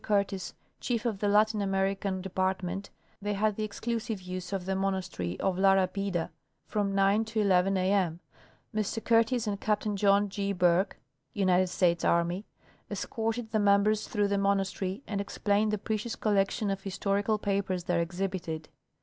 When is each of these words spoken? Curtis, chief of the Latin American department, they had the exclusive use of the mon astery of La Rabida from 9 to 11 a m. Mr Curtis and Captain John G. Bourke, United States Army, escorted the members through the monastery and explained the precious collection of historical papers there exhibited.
Curtis, 0.03 0.55
chief 0.79 1.05
of 1.05 1.19
the 1.19 1.27
Latin 1.27 1.61
American 1.61 2.21
department, 2.23 2.89
they 3.21 3.33
had 3.35 3.55
the 3.55 3.63
exclusive 3.63 4.19
use 4.19 4.51
of 4.51 4.65
the 4.65 4.75
mon 4.75 4.95
astery 4.95 5.39
of 5.39 5.59
La 5.59 5.73
Rabida 5.75 6.31
from 6.65 6.95
9 6.95 7.23
to 7.25 7.39
11 7.41 7.77
a 7.77 7.91
m. 7.91 8.19
Mr 8.73 9.05
Curtis 9.05 9.45
and 9.45 9.61
Captain 9.61 9.95
John 9.95 10.27
G. 10.27 10.53
Bourke, 10.53 10.97
United 11.35 11.67
States 11.67 12.03
Army, 12.03 12.47
escorted 12.89 13.51
the 13.51 13.59
members 13.59 14.07
through 14.07 14.29
the 14.29 14.39
monastery 14.39 15.03
and 15.05 15.21
explained 15.21 15.69
the 15.71 15.77
precious 15.77 16.15
collection 16.15 16.71
of 16.71 16.81
historical 16.81 17.37
papers 17.37 17.83
there 17.83 18.01
exhibited. 18.01 18.69